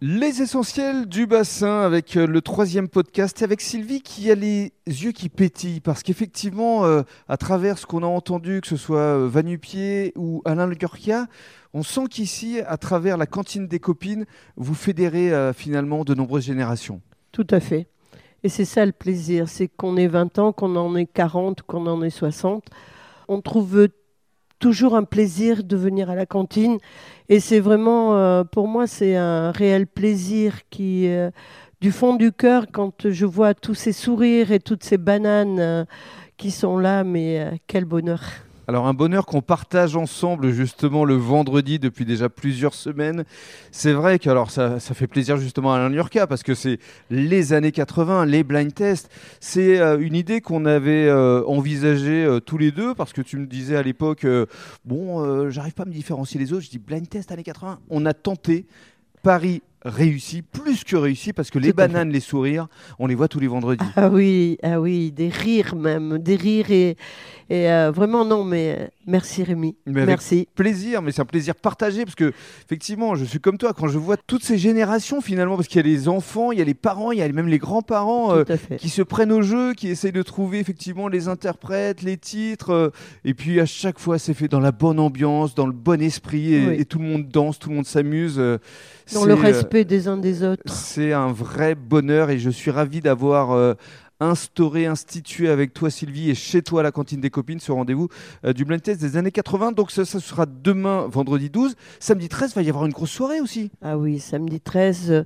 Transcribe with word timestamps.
Les 0.00 0.42
essentiels 0.42 1.06
du 1.06 1.26
bassin 1.26 1.80
avec 1.80 2.16
euh, 2.16 2.24
le 2.24 2.40
troisième 2.40 2.86
podcast 2.86 3.42
avec 3.42 3.60
Sylvie 3.60 4.00
qui 4.00 4.30
a 4.30 4.36
les 4.36 4.72
yeux 4.86 5.10
qui 5.10 5.28
pétillent 5.28 5.80
parce 5.80 6.04
qu'effectivement, 6.04 6.84
euh, 6.84 7.02
à 7.26 7.36
travers 7.36 7.78
ce 7.78 7.86
qu'on 7.86 8.04
a 8.04 8.06
entendu, 8.06 8.60
que 8.60 8.68
ce 8.68 8.76
soit 8.76 9.00
euh, 9.00 9.28
Vanupier 9.28 10.12
ou 10.14 10.40
Alain 10.44 10.68
Le 10.68 10.76
Gurkia, 10.76 11.26
on 11.74 11.82
sent 11.82 12.04
qu'ici, 12.08 12.60
à 12.64 12.76
travers 12.76 13.16
la 13.16 13.26
cantine 13.26 13.66
des 13.66 13.80
copines, 13.80 14.24
vous 14.56 14.74
fédérez 14.74 15.52
finalement 15.52 16.04
de 16.04 16.14
nombreuses 16.14 16.44
générations. 16.44 17.02
Tout 17.32 17.46
à 17.50 17.58
fait. 17.58 17.88
Et 18.44 18.48
c'est 18.48 18.64
ça 18.64 18.86
le 18.86 18.92
plaisir, 18.92 19.48
c'est 19.48 19.66
qu'on 19.66 19.96
ait 19.96 20.06
20 20.06 20.38
ans, 20.38 20.52
qu'on 20.52 20.76
en 20.76 20.94
ait 20.94 21.06
40, 21.06 21.62
qu'on 21.62 21.86
en 21.88 22.02
ait 22.02 22.10
60. 22.10 22.64
On 23.26 23.40
trouve 23.42 23.88
toujours 24.58 24.94
un 24.96 25.04
plaisir 25.04 25.64
de 25.64 25.76
venir 25.76 26.10
à 26.10 26.14
la 26.14 26.26
cantine. 26.26 26.78
Et 27.28 27.40
c'est 27.40 27.60
vraiment, 27.60 28.16
euh, 28.16 28.44
pour 28.44 28.68
moi, 28.68 28.86
c'est 28.86 29.16
un 29.16 29.50
réel 29.50 29.86
plaisir 29.86 30.60
qui, 30.70 31.08
euh, 31.08 31.30
du 31.80 31.92
fond 31.92 32.14
du 32.14 32.32
cœur, 32.32 32.66
quand 32.72 33.10
je 33.10 33.26
vois 33.26 33.54
tous 33.54 33.74
ces 33.74 33.92
sourires 33.92 34.52
et 34.52 34.60
toutes 34.60 34.84
ces 34.84 34.98
bananes 34.98 35.60
euh, 35.60 35.84
qui 36.36 36.50
sont 36.50 36.78
là, 36.78 37.04
mais 37.04 37.60
quel 37.66 37.84
bonheur. 37.84 38.47
Alors 38.68 38.86
un 38.86 38.92
bonheur 38.92 39.24
qu'on 39.24 39.40
partage 39.40 39.96
ensemble 39.96 40.50
justement 40.50 41.06
le 41.06 41.14
vendredi 41.14 41.78
depuis 41.78 42.04
déjà 42.04 42.28
plusieurs 42.28 42.74
semaines. 42.74 43.24
C'est 43.72 43.94
vrai 43.94 44.18
que 44.18 44.28
alors 44.28 44.50
ça, 44.50 44.78
ça 44.78 44.92
fait 44.92 45.06
plaisir 45.06 45.38
justement 45.38 45.72
à 45.72 45.78
Alain 45.78 45.88
Lurka 45.88 46.26
parce 46.26 46.42
que 46.42 46.52
c'est 46.52 46.78
les 47.08 47.54
années 47.54 47.72
80, 47.72 48.26
les 48.26 48.44
blind 48.44 48.74
tests. 48.74 49.08
C'est 49.40 49.80
euh, 49.80 49.98
une 49.98 50.14
idée 50.14 50.42
qu'on 50.42 50.66
avait 50.66 51.06
euh, 51.06 51.42
envisagée 51.46 52.26
euh, 52.26 52.40
tous 52.40 52.58
les 52.58 52.70
deux 52.70 52.94
parce 52.94 53.14
que 53.14 53.22
tu 53.22 53.38
me 53.38 53.46
disais 53.46 53.74
à 53.74 53.82
l'époque, 53.82 54.26
bon, 54.84 55.48
j'arrive 55.48 55.72
pas 55.72 55.84
à 55.84 55.86
me 55.86 55.92
différencier 55.92 56.38
les 56.38 56.52
autres. 56.52 56.64
Je 56.64 56.70
dis 56.70 56.78
blind 56.78 57.08
test 57.08 57.32
années 57.32 57.44
80. 57.44 57.78
On 57.88 58.04
a 58.04 58.12
tenté. 58.12 58.66
Paris 59.22 59.62
réussi, 59.84 60.42
plus 60.42 60.84
que 60.84 60.96
réussi, 60.96 61.32
parce 61.32 61.50
que 61.50 61.58
les 61.58 61.72
bananes, 61.72 62.10
les 62.10 62.20
sourires, 62.20 62.66
on 62.98 63.06
les 63.06 63.14
voit 63.14 63.28
tous 63.28 63.40
les 63.40 63.46
vendredis. 63.48 63.84
Ah 63.96 64.08
oui, 64.08 64.58
ah 64.62 64.80
oui, 64.80 65.12
des 65.12 65.28
rires 65.28 65.76
même, 65.76 66.18
des 66.18 66.36
rires 66.36 66.70
et, 66.70 66.96
et 67.50 67.70
euh, 67.70 67.90
vraiment 67.90 68.24
non, 68.24 68.44
mais 68.44 68.76
euh, 68.78 68.86
merci 69.06 69.42
Rémi, 69.42 69.76
Mais 69.86 70.04
merci. 70.04 70.48
plaisir, 70.54 71.00
mais 71.02 71.12
c'est 71.12 71.22
un 71.22 71.26
plaisir 71.26 71.54
partagé 71.54 72.04
parce 72.04 72.14
que 72.16 72.32
effectivement, 72.64 73.14
je 73.14 73.24
suis 73.24 73.38
comme 73.40 73.56
toi 73.56 73.72
quand 73.72 73.88
je 73.88 73.98
vois 73.98 74.16
toutes 74.16 74.42
ces 74.44 74.58
générations 74.58 75.20
finalement, 75.20 75.56
parce 75.56 75.68
qu'il 75.68 75.76
y 75.76 75.84
a 75.84 75.88
les 75.88 76.08
enfants, 76.08 76.52
il 76.52 76.58
y 76.58 76.62
a 76.62 76.64
les 76.64 76.74
parents, 76.74 77.12
il 77.12 77.18
y 77.18 77.22
a 77.22 77.28
même 77.28 77.48
les 77.48 77.58
grands-parents 77.58 78.34
euh, 78.34 78.44
qui 78.78 78.88
se 78.88 79.02
prennent 79.02 79.32
au 79.32 79.42
jeu, 79.42 79.74
qui 79.74 79.88
essayent 79.88 80.12
de 80.12 80.22
trouver 80.22 80.58
effectivement 80.58 81.08
les 81.08 81.28
interprètes, 81.28 82.02
les 82.02 82.16
titres, 82.16 82.70
euh, 82.70 82.90
et 83.24 83.34
puis 83.34 83.60
à 83.60 83.66
chaque 83.66 83.98
fois 83.98 84.18
c'est 84.18 84.34
fait 84.34 84.48
dans 84.48 84.60
la 84.60 84.72
bonne 84.72 84.98
ambiance, 84.98 85.54
dans 85.54 85.66
le 85.66 85.72
bon 85.72 86.02
esprit, 86.02 86.54
et, 86.54 86.66
Oui. 86.66 86.76
et 86.80 86.84
tout 86.84 86.98
le 86.98 87.04
monde 87.04 87.28
danse, 87.28 87.58
tout 87.58 87.70
le 87.70 87.76
monde 87.76 87.86
s'amuse. 87.86 88.36
Dans 89.14 89.22
c'est, 89.22 89.26
le 89.26 89.32
euh, 89.32 89.36
respect 89.68 89.84
des 89.84 90.08
uns 90.08 90.16
des 90.16 90.42
autres. 90.42 90.62
c'est 90.72 91.12
un 91.12 91.30
vrai 91.32 91.74
bonheur 91.74 92.30
et 92.30 92.38
je 92.38 92.50
suis 92.50 92.70
ravi 92.70 93.00
d'avoir 93.00 93.52
euh, 93.52 93.74
instauré, 94.20 94.86
institué 94.86 95.48
avec 95.48 95.74
toi 95.74 95.90
Sylvie 95.90 96.30
et 96.30 96.34
chez 96.34 96.62
toi 96.62 96.80
à 96.80 96.82
la 96.82 96.90
cantine 96.92 97.20
des 97.20 97.30
copines 97.30 97.60
ce 97.60 97.70
rendez-vous 97.72 98.08
euh, 98.44 98.52
du 98.52 98.64
blind 98.64 98.82
test 98.82 99.00
des 99.00 99.16
années 99.16 99.30
80. 99.30 99.72
Donc 99.72 99.90
ça, 99.90 100.04
ça 100.04 100.20
sera 100.20 100.46
demain, 100.46 101.06
vendredi 101.10 101.50
12. 101.50 101.74
Samedi 102.00 102.28
13, 102.28 102.54
va 102.54 102.62
y 102.62 102.68
avoir 102.70 102.86
une 102.86 102.92
grosse 102.92 103.10
soirée 103.10 103.40
aussi. 103.40 103.70
Ah 103.82 103.98
oui, 103.98 104.18
samedi 104.18 104.60
13. 104.60 105.10
euh, 105.10 105.24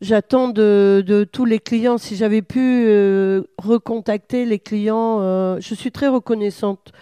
J'attends 0.00 0.48
de, 0.48 1.02
de 1.06 1.24
tous 1.24 1.44
les 1.44 1.58
clients, 1.60 1.98
si 1.98 2.16
j'avais 2.16 2.42
pu 2.42 2.58
euh, 2.88 3.42
recontacter 3.58 4.44
les 4.44 4.58
clients, 4.58 5.20
je 5.60 5.74
suis 5.74 5.92
très 5.92 6.08
reconnaissante 6.08 6.92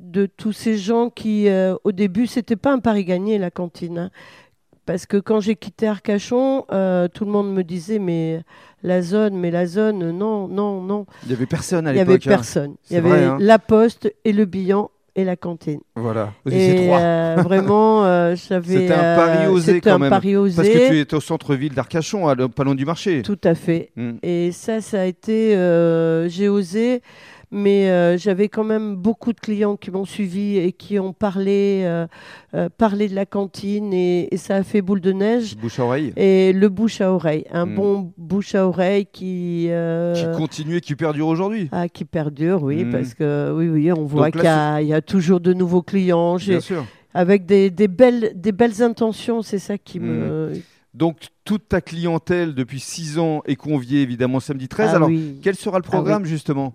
de 0.00 0.24
tous 0.24 0.52
ces 0.52 0.78
gens 0.78 1.10
qui, 1.10 1.48
au 1.84 1.92
début, 1.92 2.26
c'était 2.26 2.56
pas 2.56 2.72
un 2.72 2.78
pari 2.78 3.04
gagné 3.04 3.36
la 3.36 3.50
cantine. 3.50 3.98
hein. 3.98 4.10
Parce 4.88 5.04
que 5.04 5.18
quand 5.18 5.40
j'ai 5.40 5.54
quitté 5.54 5.86
Arcachon, 5.86 6.64
euh, 6.72 7.08
tout 7.12 7.26
le 7.26 7.30
monde 7.30 7.52
me 7.52 7.62
disait 7.62 7.98
mais 7.98 8.40
la 8.82 9.02
zone, 9.02 9.36
mais 9.36 9.50
la 9.50 9.66
zone, 9.66 10.12
non, 10.12 10.48
non, 10.48 10.80
non. 10.80 11.04
Il 11.26 11.30
y 11.30 11.34
avait 11.34 11.44
personne 11.44 11.86
à 11.86 11.92
Il 11.92 11.96
y 11.98 12.00
avait 12.00 12.12
l'époque. 12.14 12.26
personne. 12.26 12.74
Il 12.88 12.94
y 12.94 12.96
avait 12.96 13.08
vrai, 13.10 13.24
hein. 13.24 13.36
la 13.38 13.58
poste 13.58 14.10
et 14.24 14.32
le 14.32 14.46
bilan 14.46 14.90
et 15.14 15.24
la 15.24 15.36
cantine. 15.36 15.80
Voilà. 15.94 16.32
Et 16.50 16.86
trois. 16.86 17.00
euh, 17.00 17.36
vraiment, 17.42 18.06
euh, 18.06 18.34
j'avais. 18.34 18.78
C'était 18.78 18.94
un 18.94 19.16
pari 19.16 19.44
euh, 19.44 19.50
osé 19.50 19.80
quand 19.82 19.94
un 19.96 19.98
même. 19.98 20.08
pari 20.10 20.36
osé. 20.36 20.56
Parce 20.56 20.68
que 20.68 20.88
tu 20.88 20.98
es 21.00 21.14
au 21.14 21.20
centre-ville 21.20 21.74
d'Arcachon, 21.74 22.34
pas 22.48 22.64
loin 22.64 22.74
du 22.74 22.86
marché. 22.86 23.20
Tout 23.20 23.38
à 23.44 23.54
fait. 23.54 23.90
Mm. 23.94 24.12
Et 24.22 24.52
ça, 24.52 24.80
ça 24.80 25.02
a 25.02 25.04
été. 25.04 25.54
euh, 25.54 26.28
J'ai 26.30 26.48
osé, 26.48 27.02
mais 27.50 27.88
euh, 27.90 28.16
j'avais 28.18 28.48
quand 28.48 28.64
même 28.64 28.94
beaucoup 28.96 29.32
de 29.32 29.40
clients 29.40 29.76
qui 29.76 29.90
m'ont 29.90 30.04
suivi 30.04 30.56
et 30.58 30.72
qui 30.72 30.98
ont 30.98 31.12
parlé, 31.12 31.82
euh, 31.84 32.06
euh, 32.54 32.68
parlé 32.76 33.08
de 33.08 33.14
la 33.14 33.24
cantine 33.26 33.92
et, 33.92 34.32
et 34.32 34.36
ça 34.36 34.56
a 34.56 34.62
fait 34.62 34.82
boule 34.82 35.00
de 35.00 35.12
neige. 35.12 35.56
Bouche 35.56 35.78
à 35.78 35.84
oreille. 35.84 36.12
Et 36.16 36.52
le 36.52 36.68
bouche 36.68 37.00
à 37.00 37.12
oreille, 37.12 37.44
un 37.50 37.66
Mm. 37.66 37.74
bon 37.74 38.12
bouche 38.18 38.54
à 38.54 38.66
oreille 38.66 39.06
qui. 39.06 39.68
Qui 40.14 40.24
continue 40.36 40.76
et 40.76 40.80
qui 40.80 40.94
perdure 40.94 41.28
aujourd'hui. 41.28 41.68
ah, 41.72 41.88
qui 41.88 42.04
perdure, 42.04 42.62
oui, 42.62 42.84
Mm. 42.84 42.90
parce 42.92 43.14
que 43.14 43.52
oui, 43.56 43.68
oui, 43.68 43.92
on 43.92 44.04
voit 44.04 44.30
qu'il 44.30 44.42
y, 44.42 44.46
a- 44.46 44.80
il 44.82 44.88
y 44.88 44.94
a 44.94 45.00
toujours 45.02 45.40
de 45.40 45.52
nouveaux 45.52 45.82
clients, 45.82 46.36
Bien 46.36 46.60
sûr. 46.60 46.84
avec 47.14 47.46
des, 47.46 47.70
des 47.70 47.88
belles, 47.88 48.32
des 48.34 48.52
belles 48.52 48.82
intentions, 48.82 49.42
c'est 49.42 49.58
ça 49.58 49.78
qui 49.78 50.00
me. 50.00 50.52
Donc 50.94 51.28
toute 51.44 51.68
ta 51.68 51.80
clientèle 51.80 52.54
depuis 52.54 52.80
6 52.80 53.18
ans 53.18 53.42
est 53.46 53.54
conviée 53.56 54.00
évidemment 54.02 54.40
samedi 54.40 54.68
13. 54.68 54.90
Ah 54.92 54.96
Alors 54.96 55.08
oui. 55.08 55.38
quel 55.42 55.54
sera 55.54 55.78
le 55.78 55.82
programme 55.84 56.24
justement? 56.24 56.74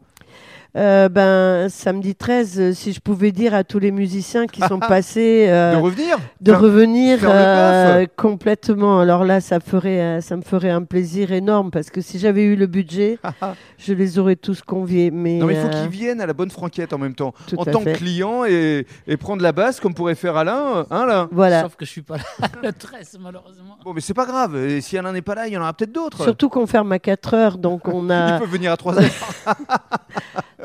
Euh, 0.76 1.08
ben, 1.08 1.70
samedi 1.70 2.16
13, 2.16 2.60
euh, 2.60 2.74
si 2.74 2.94
je 2.94 3.00
pouvais 3.00 3.32
dire 3.32 3.54
à 3.54 3.64
tous 3.64 3.78
les 3.78 3.92
musiciens 3.92 4.48
qui 4.48 4.60
sont 4.62 4.80
passés 4.80 5.46
euh, 5.48 5.74
De 5.76 5.78
revenir 5.78 6.18
de 6.42 6.52
Faire- 6.52 6.60
revenir 6.62 7.20
faire 7.20 7.30
euh, 7.32 8.06
complètement. 8.18 9.00
Alors 9.00 9.24
là, 9.24 9.40
ça, 9.40 9.60
ferait, 9.60 10.20
ça 10.22 10.36
me 10.36 10.42
ferait 10.42 10.72
un 10.72 10.82
plaisir 10.82 11.32
énorme 11.32 11.70
parce 11.70 11.92
que 11.92 12.02
si 12.02 12.18
j'avais 12.18 12.42
eu 12.44 12.56
le 12.56 12.66
budget, 12.66 13.20
je 13.78 13.94
les 13.94 14.18
aurais 14.18 14.36
tous 14.36 14.64
conviés. 14.64 15.12
Mais, 15.12 15.38
Non 15.38 15.46
mais 15.46 15.54
il 15.54 15.60
faut 15.62 15.68
euh, 15.68 15.82
qu'ils 15.84 15.92
viennent 15.92 16.22
à 16.22 16.26
la 16.26 16.34
bonne 16.34 16.50
franquette 16.50 16.92
en 16.92 16.98
même 16.98 17.14
temps. 17.14 17.36
Tout 17.48 17.60
en 17.60 17.66
tant 17.66 17.82
fait. 17.82 17.94
que 17.94 17.98
client 18.00 18.44
et, 18.46 18.88
et 19.06 19.16
prendre 19.18 19.44
la 19.44 19.52
basse 19.52 19.80
comme 19.80 19.94
pourrait 19.94 20.16
faire 20.16 20.36
Alain. 20.38 20.88
Hein, 20.90 21.06
là 21.06 21.28
Voilà. 21.32 21.62
Sauf 21.62 21.76
que 21.76 21.86
je 21.86 21.92
suis 21.92 22.02
pas 22.02 22.18
là 22.18 22.24
le 22.64 22.74
13, 22.74 23.20
malheureusement. 23.22 23.78
Bon 23.86 23.94
mais 23.94 24.02
c'est 24.02 24.16
pas 24.16 24.26
grave. 24.26 24.56
Et 24.58 24.82
si 24.82 24.98
Alain 24.98 25.12
n'est 25.12 25.22
pas 25.22 25.36
là, 25.36 25.48
il 25.48 25.54
y 25.54 25.58
en 25.58 25.62
aura 25.62 25.74
peut-être 25.74 25.92
d'autres. 25.92 26.24
Surtout 26.24 26.50
qu'on 26.50 26.66
ferme 26.66 26.92
à 26.94 26.98
4 26.98 27.34
heures, 27.36 27.58
donc 27.60 27.88
on 27.88 28.06
Ils 28.08 28.12
a. 28.12 28.40
peuvent 28.40 28.50
venir 28.50 28.72
à 28.72 28.78
3 28.78 28.98
heures. 28.98 29.04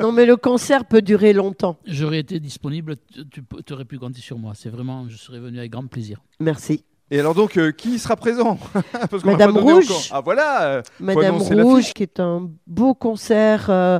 Non, 0.00 0.12
mais 0.12 0.26
le 0.26 0.36
concert 0.36 0.84
peut 0.84 1.02
durer 1.02 1.32
longtemps. 1.32 1.76
J'aurais 1.84 2.18
été 2.20 2.40
disponible, 2.40 2.96
tu 3.32 3.42
tu 3.66 3.72
aurais 3.72 3.84
pu 3.84 3.98
compter 3.98 4.20
sur 4.20 4.38
moi. 4.38 4.52
C'est 4.54 4.70
vraiment, 4.70 5.06
je 5.08 5.16
serais 5.16 5.40
venu 5.40 5.58
avec 5.58 5.70
grand 5.70 5.86
plaisir. 5.86 6.18
Merci. 6.40 6.84
Et 7.10 7.18
alors 7.20 7.34
donc, 7.34 7.56
euh, 7.56 7.72
qui 7.72 7.98
sera 7.98 8.16
présent? 8.16 8.58
Parce 8.92 9.22
qu'on 9.22 9.30
m'a 9.30 9.38
Madame 9.38 9.54
pas 9.54 9.60
Rouge. 9.62 9.84
encore. 9.86 10.02
Ah 10.10 10.20
voilà 10.20 10.62
euh, 10.64 10.82
Madame 11.00 11.36
Rouge, 11.38 11.94
qui 11.94 12.02
est 12.02 12.20
un 12.20 12.50
beau 12.66 12.92
concert. 12.92 13.68
euh, 13.70 13.98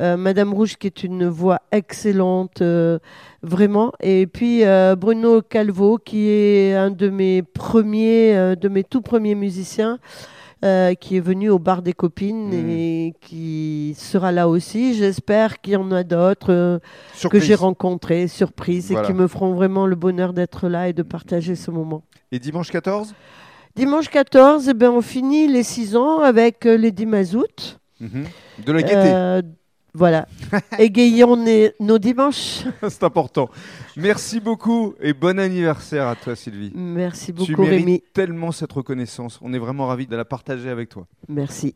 euh, 0.00 0.16
Madame 0.16 0.52
Rouge, 0.52 0.76
qui 0.76 0.88
est 0.88 1.04
une 1.04 1.28
voix 1.28 1.60
excellente, 1.70 2.60
euh, 2.60 2.98
vraiment. 3.42 3.92
Et 4.00 4.26
puis 4.26 4.64
euh, 4.64 4.96
Bruno 4.96 5.40
Calvo, 5.40 5.98
qui 5.98 6.28
est 6.28 6.74
un 6.74 6.90
de 6.90 7.08
mes 7.08 7.42
premiers, 7.44 8.36
euh, 8.36 8.56
de 8.56 8.68
mes 8.68 8.82
tout 8.82 9.02
premiers 9.02 9.36
musiciens. 9.36 10.00
Euh, 10.64 10.94
qui 10.94 11.16
est 11.16 11.20
venu 11.20 11.50
au 11.50 11.58
bar 11.58 11.82
des 11.82 11.92
copines 11.92 12.52
et 12.52 13.14
qui 13.20 13.94
sera 13.96 14.32
là 14.32 14.48
aussi. 14.48 14.94
J'espère 14.94 15.60
qu'il 15.60 15.74
y 15.74 15.76
en 15.76 15.90
a 15.92 16.02
d'autres 16.02 16.52
euh, 16.52 16.78
que 17.30 17.38
j'ai 17.40 17.54
rencontrés, 17.54 18.26
surprises, 18.28 18.90
Voilà. 18.90 19.06
et 19.08 19.10
qui 19.12 19.16
me 19.16 19.28
feront 19.28 19.54
vraiment 19.54 19.86
le 19.86 19.94
bonheur 19.96 20.32
d'être 20.32 20.68
là 20.68 20.88
et 20.88 20.92
de 20.92 21.02
partager 21.02 21.54
ce 21.54 21.70
moment. 21.70 22.02
Et 22.32 22.38
dimanche 22.38 22.70
14 22.70 23.14
Dimanche 23.76 24.08
14, 24.08 24.68
eh 24.68 24.74
ben, 24.74 24.90
on 24.90 25.00
finit 25.02 25.46
les 25.46 25.62
6 25.62 25.94
ans 25.96 26.18
avec 26.20 26.66
euh, 26.66 26.76
les 26.76 26.90
10 26.90 27.06
mazout. 27.06 27.78
Mhm. 28.00 28.24
De 28.66 28.72
la 28.72 28.82
gaieté, 28.82 28.94
Euh, 28.96 29.42
voilà. 29.94 30.28
Égayons 30.78 31.36
nos 31.80 31.98
dimanches. 31.98 32.64
c'est 32.88 33.02
important. 33.04 33.50
Merci 33.96 34.40
beaucoup 34.40 34.94
et 35.00 35.12
bon 35.12 35.38
anniversaire 35.38 36.06
à 36.06 36.14
toi 36.14 36.36
Sylvie. 36.36 36.72
Merci 36.74 37.26
tu 37.26 37.32
beaucoup, 37.32 37.62
mérites 37.62 37.84
Rémi. 37.84 38.02
tellement 38.12 38.52
cette 38.52 38.72
reconnaissance. 38.72 39.38
On 39.42 39.52
est 39.52 39.58
vraiment 39.58 39.86
ravis 39.86 40.06
de 40.06 40.16
la 40.16 40.24
partager 40.24 40.68
avec 40.70 40.88
toi. 40.88 41.06
Merci. 41.28 41.74